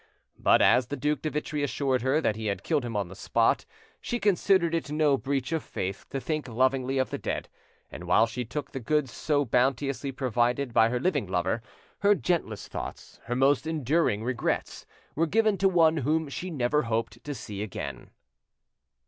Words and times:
But 0.39 0.63
as 0.63 0.87
the 0.87 0.97
Due 0.97 1.15
de 1.17 1.29
Vitry 1.29 1.61
assured 1.61 2.01
her 2.01 2.19
that 2.21 2.35
he 2.35 2.47
had 2.47 2.63
killed 2.63 2.83
him 2.83 2.95
on 2.95 3.07
the 3.07 3.15
spot, 3.15 3.67
she 4.01 4.19
considered 4.19 4.73
it 4.73 4.91
no 4.91 5.15
breach 5.15 5.51
of 5.51 5.61
faith 5.61 6.07
to 6.09 6.19
think 6.19 6.47
lovingly 6.47 6.97
of 6.97 7.11
the 7.11 7.19
dead, 7.19 7.49
and 7.91 8.05
while 8.05 8.25
she 8.25 8.43
took 8.43 8.71
the 8.71 8.79
goods 8.79 9.11
so 9.11 9.45
bounteously 9.45 10.11
provided 10.13 10.73
by 10.73 10.89
her 10.89 10.99
living 10.99 11.27
lover, 11.27 11.61
her 11.99 12.15
gentlest 12.15 12.71
thoughts, 12.71 13.19
her 13.25 13.35
most 13.35 13.67
enduring 13.67 14.23
regrets, 14.23 14.87
were 15.13 15.27
given 15.27 15.55
to 15.59 15.69
one 15.69 15.97
whom 15.97 16.29
she 16.29 16.49
never 16.49 16.81
hoped 16.81 17.23
to 17.23 17.35
see 17.35 17.61
again. 17.61 18.09